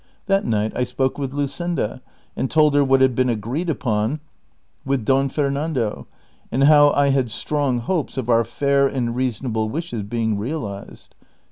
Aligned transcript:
That 0.25 0.45
night 0.45 0.73
I 0.75 0.83
spoke 0.83 1.19
with 1.19 1.31
Luscinda, 1.31 2.01
and 2.35 2.49
told 2.49 2.73
her 2.73 2.83
what 2.83 3.01
had 3.01 3.13
been 3.13 3.29
agreed 3.29 3.69
upon 3.69 4.19
with 4.83 5.05
Don 5.05 5.29
Fernando, 5.29 6.07
and 6.51 6.63
how 6.63 6.89
I 6.95 7.11
liad 7.11 7.29
strong 7.29 7.77
hopes 7.77 8.17
of 8.17 8.27
our 8.27 8.43
fair 8.43 8.87
and 8.87 9.15
reasonable 9.15 9.69
wishes 9.69 10.01
being 10.01 10.37
i 10.41 10.47
ealized. 10.47 11.09